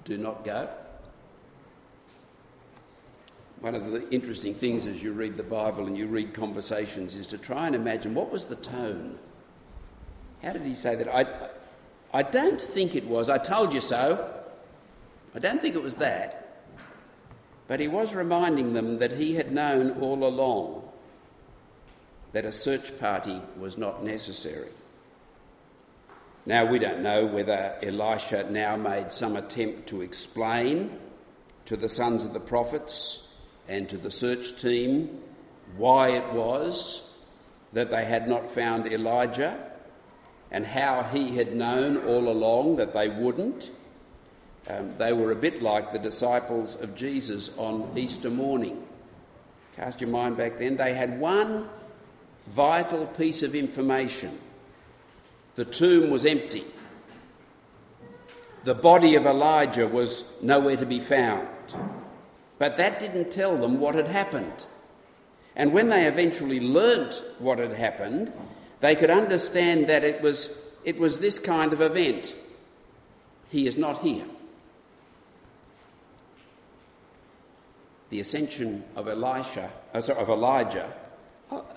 [0.05, 0.69] do not go?
[3.63, 7.25] one of the interesting things as you read the Bible and you read conversations is
[7.25, 9.17] to try and imagine what was the tone?
[10.43, 11.07] How did he say that?
[11.07, 11.25] I,
[12.13, 14.43] I don't think it was, I told you so.
[15.33, 16.65] I don't think it was that.
[17.69, 20.82] But he was reminding them that he had known all along
[22.33, 24.69] that a search party was not necessary.
[26.45, 30.99] Now, we don't know whether Elisha now made some attempt to explain
[31.65, 33.29] to the sons of the prophets
[33.69, 35.21] and to the search team
[35.77, 37.09] why it was
[37.71, 39.71] that they had not found Elijah
[40.51, 43.71] and how he had known all along that they wouldn't.
[44.67, 48.85] Um, they were a bit like the disciples of Jesus on Easter morning.
[49.75, 50.75] Cast your mind back then.
[50.77, 51.69] They had one
[52.47, 54.37] vital piece of information
[55.55, 56.65] the tomb was empty,
[58.63, 61.47] the body of Elijah was nowhere to be found.
[62.57, 64.65] But that didn't tell them what had happened.
[65.55, 68.33] And when they eventually learnt what had happened,
[68.79, 72.35] they could understand that it was, it was this kind of event.
[73.49, 74.25] He is not here.
[78.09, 80.91] The ascension of Elisha, uh, sorry, of Elijah.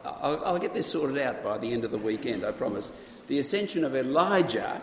[0.05, 2.91] I'll, I'll, get this sorted out by the end of the weekend, I promise.
[3.27, 4.81] The ascension of Elijah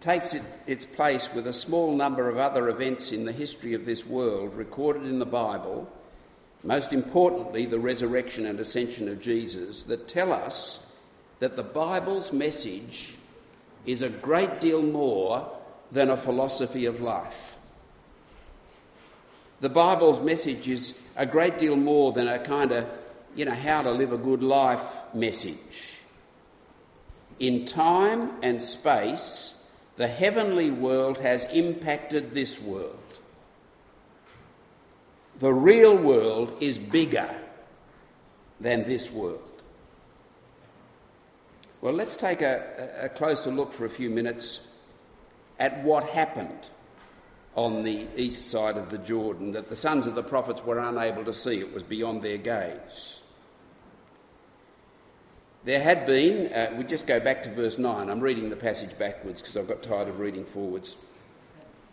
[0.00, 3.84] takes it, its place with a small number of other events in the history of
[3.84, 5.90] this world recorded in the Bible
[6.64, 10.80] most importantly, the resurrection and ascension of Jesus, that tell us
[11.38, 13.16] that the Bible's message
[13.84, 15.46] is a great deal more
[15.92, 17.53] than a philosophy of life.
[19.60, 22.86] The Bible's message is a great deal more than a kind of,
[23.34, 26.00] you know, how to live a good life message.
[27.38, 29.54] In time and space,
[29.96, 32.98] the heavenly world has impacted this world.
[35.38, 37.34] The real world is bigger
[38.60, 39.40] than this world.
[41.80, 44.60] Well, let's take a, a, closer look for a few minutes
[45.58, 46.66] at what happened
[47.54, 51.24] on the east side of the Jordan that the sons of the prophets were unable
[51.24, 51.58] to see.
[51.58, 53.20] It was beyond their gaze.
[55.64, 58.10] There had been, uh, we just go back to verse 9.
[58.10, 60.96] I'm reading the passage backwards because I've got tired of reading forwards.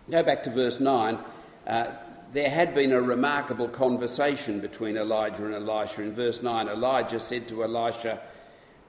[0.09, 1.17] Go back to verse 9.
[1.65, 1.91] Uh,
[2.33, 6.01] there had been a remarkable conversation between Elijah and Elisha.
[6.01, 8.19] In verse 9, Elijah said to Elisha,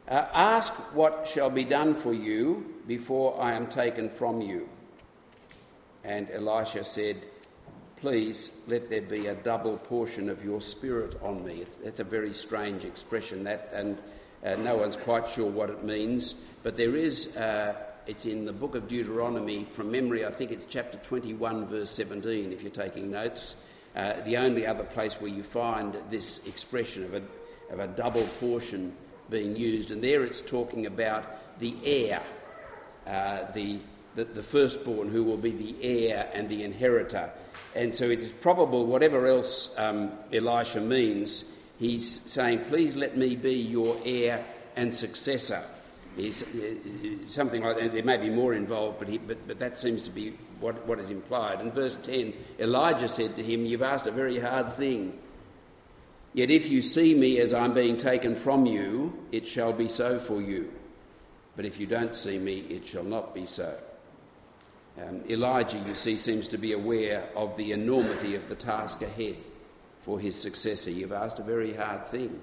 [0.08, 4.68] uh, Ask what shall be done for you before I am taken from you.
[6.04, 7.24] And Elisha said,
[7.96, 11.64] Please let there be a double portion of your spirit on me.
[11.84, 13.96] It's a very strange expression, that, and
[14.44, 16.34] uh, no one's quite sure what it means,
[16.64, 17.36] but there is.
[17.36, 17.74] Uh,
[18.06, 20.26] it's in the book of Deuteronomy from memory.
[20.26, 23.54] I think it's chapter 21, verse 17, if you're taking notes.
[23.94, 27.22] Uh, the only other place where you find this expression of a,
[27.72, 28.92] of a double portion
[29.30, 29.92] being used.
[29.92, 32.22] And there it's talking about the heir,
[33.06, 33.78] uh, the,
[34.14, 37.30] the, the firstborn who will be the heir and the inheritor.
[37.74, 41.44] And so it is probable, whatever else um, Elisha means,
[41.78, 44.44] he's saying, Please let me be your heir
[44.76, 45.62] and successor
[46.16, 47.92] is uh, something like that.
[47.92, 50.98] There may be more involved, but, he, but, but that seems to be what, what
[50.98, 51.60] is implied.
[51.60, 55.18] In verse 10, Elijah said to him, You've asked a very hard thing.
[56.34, 60.18] Yet if you see me as I'm being taken from you, it shall be so
[60.18, 60.72] for you.
[61.56, 63.74] But if you don't see me, it shall not be so.
[65.00, 69.36] Um, Elijah, you see, seems to be aware of the enormity of the task ahead
[70.02, 70.90] for his successor.
[70.90, 72.40] You've asked a very hard thing.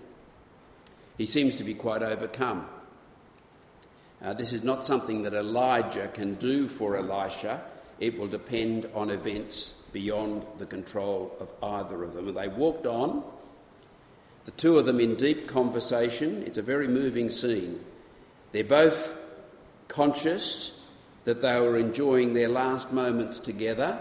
[1.17, 2.65] He seems to be quite overcome
[4.21, 7.63] uh, this is not something that Elijah can do for Elisha.
[7.99, 12.27] It will depend on events beyond the control of either of them.
[12.27, 13.23] And they walked on,
[14.43, 16.43] the two of them in deep conversation.
[16.43, 17.79] It's a very moving scene.
[18.51, 19.17] They're both
[19.87, 20.78] conscious
[21.29, 23.99] that they were enjoying their last moments together.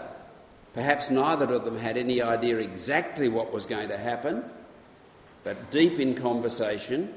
[0.73, 4.43] Perhaps neither of them had any idea exactly what was going to happen,
[5.43, 7.13] but deep in conversation,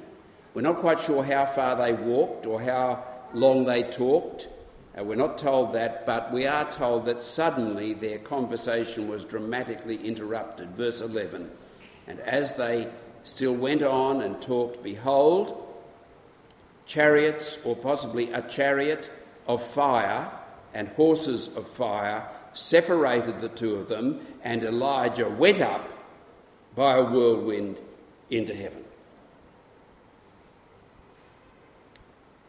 [0.53, 4.49] we're not quite sure how far they walked or how long they talked.
[4.99, 10.77] We're not told that, but we are told that suddenly their conversation was dramatically interrupted.
[10.77, 11.51] Verse 11.
[12.07, 12.93] And as they
[13.25, 15.75] still went on and talked, behold,
[16.85, 19.09] chariots, or possibly a chariot
[19.47, 20.31] of fire
[20.75, 25.93] and horses of fire, separated the two of them, and Elijah went up
[26.75, 27.79] by a whirlwind
[28.31, 28.85] into heaven.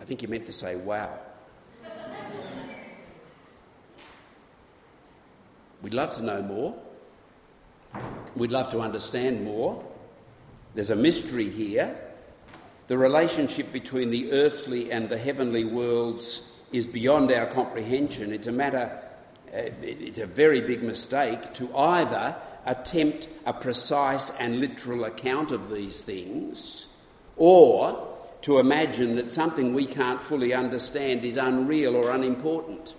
[0.01, 1.19] I think you meant to say, wow.
[5.81, 6.75] We'd love to know more.
[8.35, 9.83] We'd love to understand more.
[10.75, 11.95] There's a mystery here.
[12.87, 18.33] The relationship between the earthly and the heavenly worlds is beyond our comprehension.
[18.33, 18.99] It's a matter,
[19.53, 25.69] uh, it's a very big mistake to either attempt a precise and literal account of
[25.69, 26.87] these things
[27.37, 28.09] or
[28.41, 32.93] to imagine that something we can't fully understand is unreal or unimportant.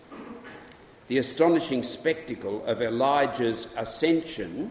[1.09, 4.71] The astonishing spectacle of Elijah's ascension,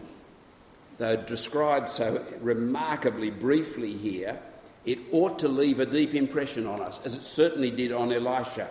[0.98, 4.38] though described so remarkably briefly here,
[4.84, 8.68] it ought to leave a deep impression on us, as it certainly did on Elisha.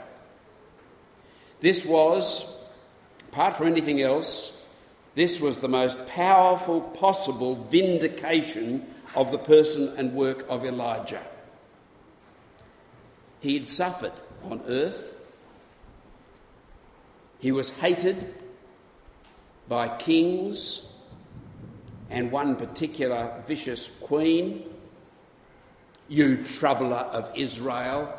[1.63, 2.61] This was,
[3.31, 4.51] apart from anything else,
[5.15, 8.85] this was the most powerful possible vindication
[9.15, 11.23] of the person and work of Elijah.
[13.39, 14.11] He had suffered
[14.43, 15.17] on earth,
[17.39, 18.33] he was hated
[19.69, 20.97] by kings
[22.09, 24.65] and one particular vicious queen.
[26.09, 28.13] You troubler of Israel,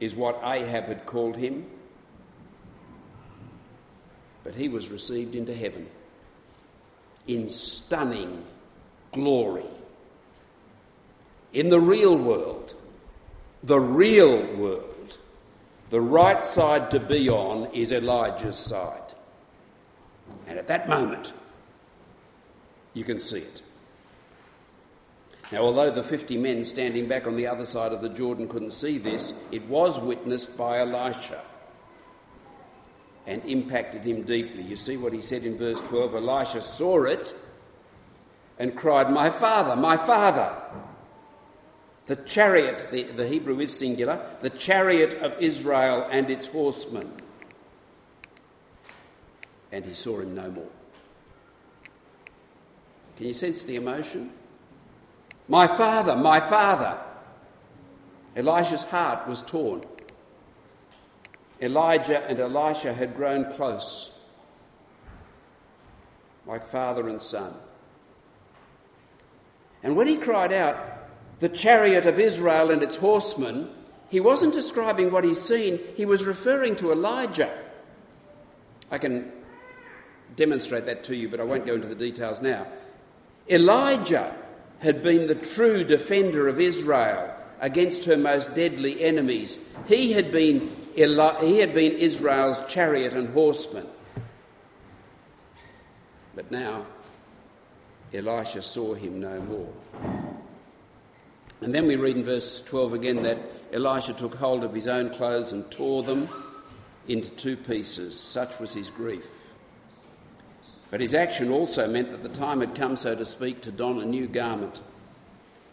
[0.00, 1.66] is what Ahab had called him.
[4.44, 5.88] But he was received into heaven
[7.26, 8.44] in stunning
[9.12, 9.64] glory.
[11.52, 12.74] In the real world,
[13.62, 15.18] the real world,
[15.90, 19.14] the right side to be on is Elijah's side.
[20.46, 21.32] And at that moment,
[22.92, 23.62] you can see it.
[25.52, 28.72] Now, although the 50 men standing back on the other side of the Jordan couldn't
[28.72, 31.40] see this, it was witnessed by Elisha
[33.26, 34.62] and impacted him deeply.
[34.62, 37.34] You see what he said in verse 12 Elisha saw it
[38.58, 40.54] and cried, My father, my father.
[42.06, 47.10] The chariot, the, the Hebrew is singular, the chariot of Israel and its horsemen.
[49.72, 50.68] And he saw him no more.
[53.16, 54.32] Can you sense the emotion?
[55.48, 56.98] My father, my father.
[58.36, 59.84] Elisha's heart was torn.
[61.60, 64.18] Elijah and Elisha had grown close,
[66.46, 67.54] like father and son.
[69.82, 70.76] And when he cried out,
[71.40, 73.68] the chariot of Israel and its horsemen,
[74.08, 77.52] he wasn't describing what he's seen, he was referring to Elijah.
[78.90, 79.32] I can
[80.36, 82.66] demonstrate that to you, but I won't go into the details now.
[83.48, 84.34] Elijah
[84.78, 89.58] had been the true defender of Israel against her most deadly enemies.
[89.86, 93.86] He had been, he had been Israel's chariot and horseman.
[96.34, 96.86] But now
[98.12, 99.72] Elisha saw him no more.
[101.60, 103.38] And then we read in verse 12 again that
[103.72, 106.28] Elisha took hold of his own clothes and tore them
[107.08, 108.18] into two pieces.
[108.18, 109.54] Such was his grief.
[110.90, 114.00] But his action also meant that the time had come, so to speak, to don
[114.00, 114.80] a new garment,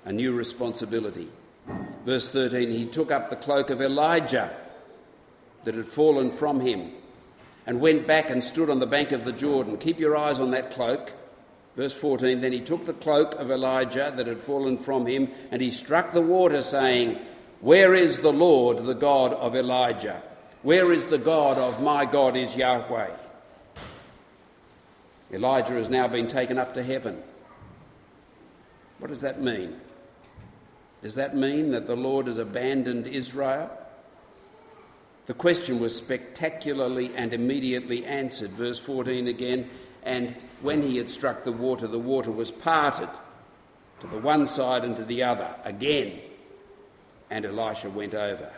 [0.05, 1.29] a new responsibility.
[2.05, 4.51] Verse 13 He took up the cloak of Elijah
[5.63, 6.91] that had fallen from him
[7.65, 9.77] and went back and stood on the bank of the Jordan.
[9.77, 11.13] Keep your eyes on that cloak.
[11.75, 15.61] Verse 14 Then he took the cloak of Elijah that had fallen from him and
[15.61, 17.19] he struck the water, saying,
[17.59, 20.21] Where is the Lord, the God of Elijah?
[20.63, 23.11] Where is the God of my God is Yahweh?
[25.33, 27.21] Elijah has now been taken up to heaven.
[28.99, 29.79] What does that mean?
[31.01, 33.71] Does that mean that the Lord has abandoned Israel?
[35.31, 38.49] The question was spectacularly and immediately answered.
[38.49, 39.69] Verse 14 again,
[40.03, 43.07] and when he had struck the water, the water was parted
[44.01, 46.19] to the one side and to the other again,
[47.29, 48.51] and Elisha went over.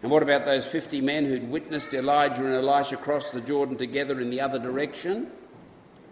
[0.00, 4.20] And what about those 50 men who'd witnessed Elijah and Elisha cross the Jordan together
[4.20, 5.26] in the other direction,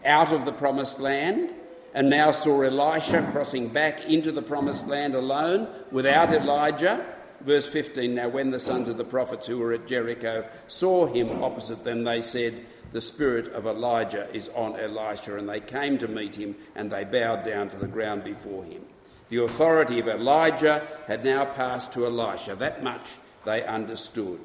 [0.04, 1.54] out of the promised land?
[1.94, 7.15] and now saw Elisha crossing back into the promised land alone without Elijah.
[7.46, 11.42] Verse 15 Now, when the sons of the prophets who were at Jericho saw him
[11.42, 15.38] opposite them, they said, The spirit of Elijah is on Elisha.
[15.38, 18.82] And they came to meet him and they bowed down to the ground before him.
[19.28, 22.56] The authority of Elijah had now passed to Elisha.
[22.56, 23.12] That much
[23.44, 24.40] they understood.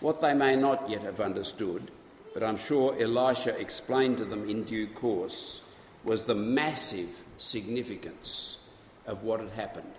[0.00, 1.90] What they may not yet have understood
[2.32, 5.62] but I'm sure Elisha explained to them in due course,
[6.04, 7.08] was the massive
[7.38, 8.58] significance
[9.06, 9.92] of what had happened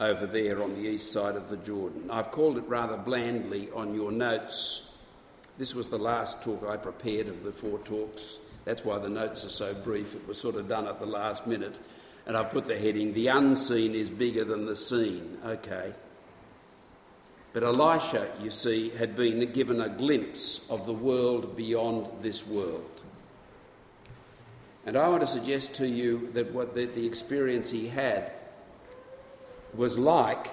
[0.00, 2.10] over there on the east side of the Jordan.
[2.10, 4.90] I've called it rather blandly on your notes.
[5.58, 8.38] This was the last talk I prepared of the four talks.
[8.64, 10.14] That's why the notes are so brief.
[10.14, 11.78] It was sort of done at the last minute.
[12.26, 15.38] And I've put the heading, The Unseen is Bigger Than the Seen.
[15.44, 15.94] Okay.
[17.52, 23.02] But Elisha, you see, had been given a glimpse of the world beyond this world.
[24.86, 28.32] And I want to suggest to you that what the, the experience he had
[29.78, 30.50] was like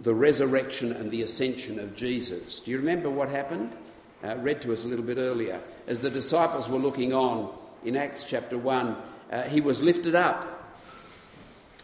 [0.00, 2.58] the resurrection and the ascension of Jesus.
[2.60, 3.76] Do you remember what happened?
[4.24, 5.60] Uh, read to us a little bit earlier.
[5.86, 8.96] As the disciples were looking on in Acts chapter 1,
[9.30, 10.59] uh, he was lifted up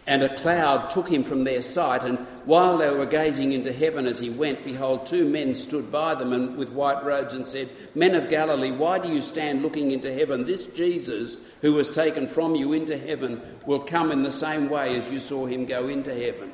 [0.07, 4.07] and a cloud took him from their sight, and while they were gazing into heaven
[4.07, 7.69] as he went, behold, two men stood by them and with white robes and said,
[7.95, 10.47] Men of Galilee, why do you stand looking into heaven?
[10.47, 14.95] This Jesus, who was taken from you into heaven, will come in the same way
[14.95, 16.53] as you saw him go into heaven.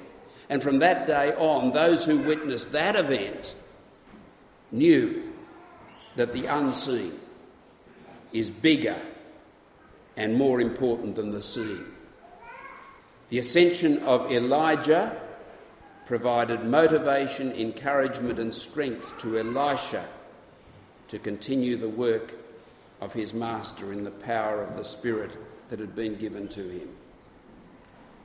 [0.48, 3.54] And from that day on, those who witnessed that event
[4.70, 5.30] knew
[6.16, 7.12] that the unseen
[8.32, 9.00] is bigger
[10.16, 11.91] and more important than the seen.
[13.32, 15.18] The ascension of Elijah
[16.04, 20.04] provided motivation, encouragement, and strength to Elisha
[21.08, 22.34] to continue the work
[23.00, 25.34] of his master in the power of the Spirit
[25.70, 26.90] that had been given to him.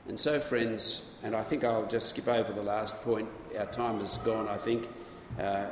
[0.10, 3.30] And so, friends, and I think I'll just skip over the last point.
[3.58, 4.90] Our time is gone, I think,
[5.40, 5.68] uh,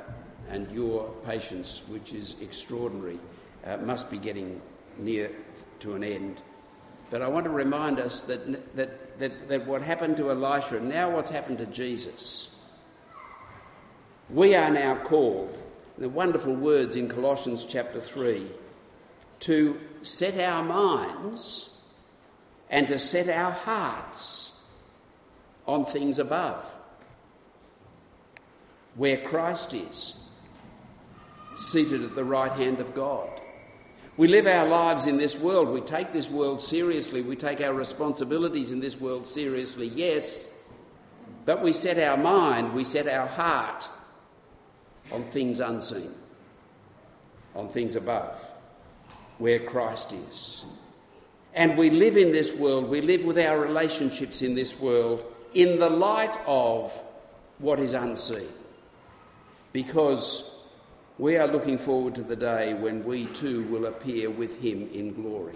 [0.50, 3.20] and your patience, which is extraordinary,
[3.66, 4.62] uh, must be getting
[4.98, 5.30] near
[5.82, 6.38] to an end.
[7.10, 10.90] But I want to remind us that, that, that, that what happened to Elisha, and
[10.90, 12.60] now what's happened to Jesus,
[14.30, 15.58] we are now called,
[15.98, 18.50] the wonderful words in Colossians chapter 3,
[19.42, 21.82] to set our minds
[22.70, 24.64] and to set our hearts
[25.68, 26.66] on things above,
[28.96, 30.20] where Christ is,
[31.56, 33.30] seated at the right hand of God.
[34.18, 35.70] We live our lives in this world.
[35.70, 37.22] We take this world seriously.
[37.22, 40.48] We take our responsibilities in this world seriously, yes.
[41.46, 43.90] But we set our mind, we set our heart
[45.12, 46.12] on things unseen,
[47.56, 48.42] on things above,
[49.38, 50.66] where Christ is.
[51.54, 55.80] And we live in this world, we live with our relationships in this world in
[55.80, 56.92] the light of
[57.60, 58.48] what is unseen.
[59.72, 60.55] Because
[61.18, 65.14] we are looking forward to the day when we too will appear with him in
[65.14, 65.56] glory.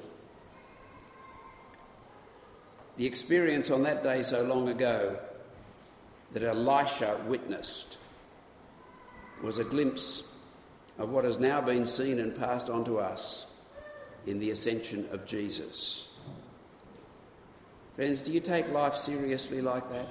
[2.97, 5.17] The experience on that day so long ago
[6.33, 7.97] that Elisha witnessed
[9.41, 10.23] was a glimpse
[10.97, 13.45] of what has now been seen and passed on to us
[14.27, 16.09] in the ascension of Jesus.
[17.95, 20.07] Friends, do you take life seriously like that?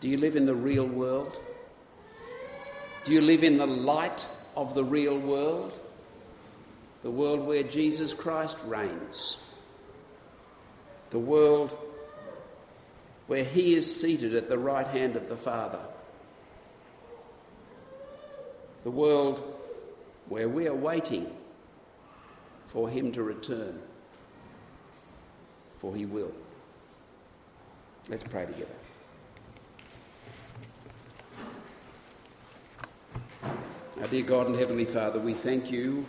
[0.00, 1.36] Do you live in the real world?
[3.06, 4.26] Do you live in the light
[4.56, 5.78] of the real world?
[7.04, 9.40] The world where Jesus Christ reigns.
[11.10, 11.78] The world
[13.28, 15.78] where he is seated at the right hand of the Father.
[18.82, 19.40] The world
[20.28, 21.30] where we are waiting
[22.66, 23.78] for him to return.
[25.78, 26.32] For he will.
[28.08, 28.85] Let's pray together.
[34.00, 36.06] Our dear God and Heavenly Father, we thank you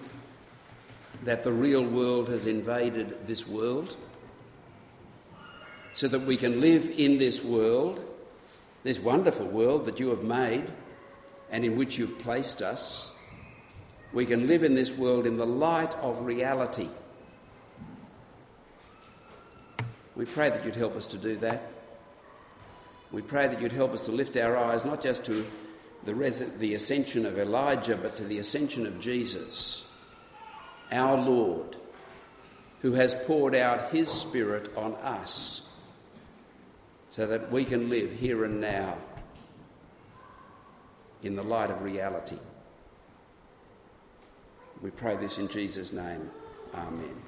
[1.23, 3.95] that the real world has invaded this world
[5.93, 8.03] so that we can live in this world,
[8.83, 10.65] this wonderful world that you have made
[11.49, 13.13] and in which you've placed us.
[14.11, 16.89] We can live in this world in the light of reality.
[20.17, 21.71] We pray that you'd help us to do that.
[23.13, 25.45] We pray that you'd help us to lift our eyes not just to
[26.07, 29.91] the, res- the ascension of Elijah, but to the ascension of Jesus,
[30.89, 31.75] our Lord,
[32.81, 35.77] who has poured out his Spirit on us
[37.11, 38.97] so that we can live here and now
[41.23, 42.39] in the light of reality.
[44.81, 46.31] We pray this in Jesus' name.
[46.73, 47.26] Amen.